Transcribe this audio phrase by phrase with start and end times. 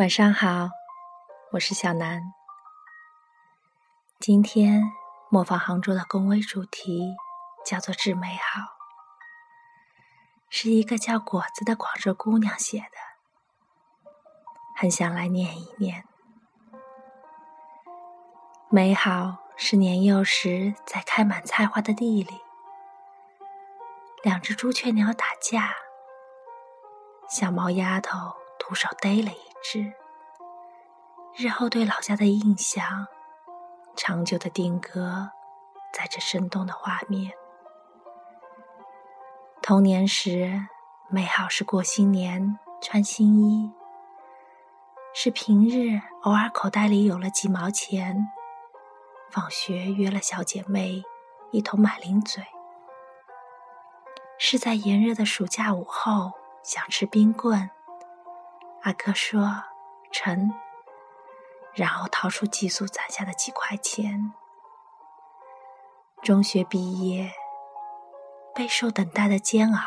[0.00, 0.70] 晚上好，
[1.50, 2.32] 我是小南。
[4.18, 4.82] 今天
[5.28, 7.14] 模仿杭州的公微主题
[7.66, 8.62] 叫做“致美好”，
[10.48, 12.96] 是一个叫果子的广州姑娘写的，
[14.74, 16.06] 很想来念一念。
[18.70, 22.40] 美好是年幼时在开满菜花的地里，
[24.22, 25.74] 两只朱雀鸟打架，
[27.28, 28.16] 小毛丫头
[28.58, 29.49] 徒手逮了一。
[29.62, 29.92] 之
[31.36, 33.06] 日后对老家的印象，
[33.94, 35.30] 长久的定格
[35.92, 37.32] 在这生动的画面。
[39.62, 40.66] 童年时，
[41.08, 43.70] 美好是过新年穿新衣，
[45.12, 48.26] 是平日偶尔口袋里有了几毛钱，
[49.30, 51.02] 放学约了小姐妹
[51.52, 52.42] 一同买零嘴，
[54.38, 56.32] 是在炎热的暑假午后
[56.62, 57.70] 想吃冰棍。
[58.82, 59.64] 阿哥说
[60.10, 60.52] ：“成。”
[61.74, 64.32] 然后掏出寄宿攒下的几块钱。
[66.22, 67.32] 中学毕业，
[68.54, 69.80] 备受等待的煎熬。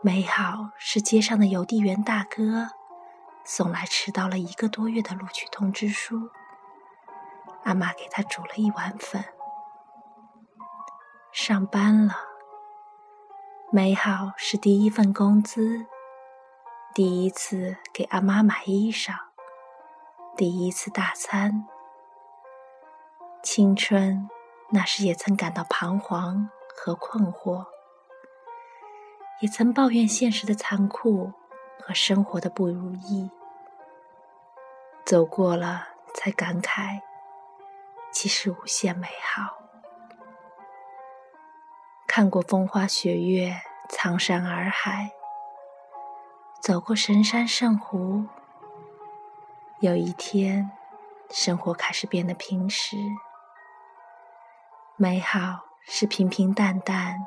[0.00, 2.70] 美好是街上的邮递员大哥
[3.44, 6.30] 送来迟到了一个多月的录取通知书。
[7.64, 9.24] 阿妈给他煮了一碗粉。
[11.30, 12.14] 上班了。
[13.70, 15.86] 美好是第一份工资。
[16.94, 19.14] 第一次给阿妈买衣裳，
[20.36, 21.66] 第一次大餐。
[23.42, 24.28] 青春
[24.68, 27.64] 那时也曾感到彷徨和困惑，
[29.40, 31.32] 也曾抱怨现实的残酷
[31.80, 33.30] 和生活的不如意。
[35.06, 37.00] 走过了，才感慨，
[38.12, 39.62] 其实无限美好。
[42.06, 45.10] 看过风花雪月，苍山洱海。
[46.62, 48.24] 走过神山圣湖，
[49.80, 50.70] 有一天，
[51.28, 52.96] 生活开始变得平实。
[54.94, 57.26] 美好是平平淡淡、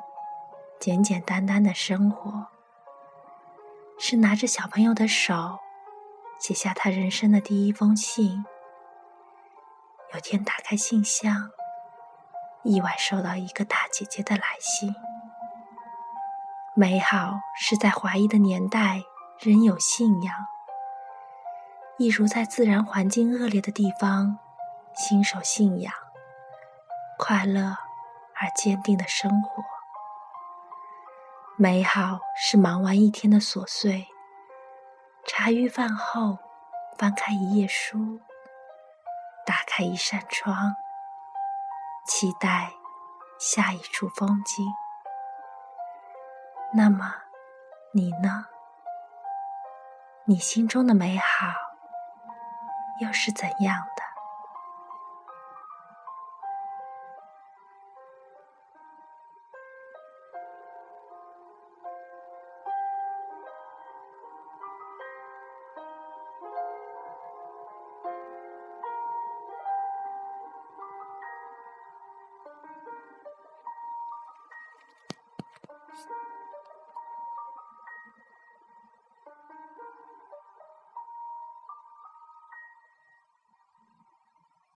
[0.80, 2.46] 简简单单的生活，
[3.98, 5.58] 是拿着小朋友的手，
[6.40, 8.42] 写下他人生的第一封信。
[10.14, 11.50] 有天打开信箱，
[12.62, 14.94] 意外收到一个大姐姐的来信。
[16.74, 19.02] 美好是在怀疑的年代。
[19.38, 20.34] 人有信仰，
[21.98, 24.38] 一如在自然环境恶劣的地方，
[24.94, 25.92] 信守信仰，
[27.18, 27.76] 快乐
[28.34, 29.62] 而坚定的生活。
[31.56, 34.08] 美好是忙完一天的琐碎，
[35.26, 36.38] 茶余饭后
[36.96, 38.18] 翻开一页书，
[39.44, 40.74] 打开一扇窗，
[42.06, 42.72] 期待
[43.38, 44.66] 下一处风景。
[46.74, 47.14] 那么，
[47.92, 48.46] 你呢？
[50.28, 51.46] 你心中的美好
[53.00, 54.02] 又是怎样的？